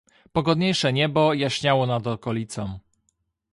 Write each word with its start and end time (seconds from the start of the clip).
"Pogodniejsze 0.31 0.93
niebo 0.93 1.33
jaśniało 1.33 1.85
nad 1.87 2.07
okolicą." 2.07 2.79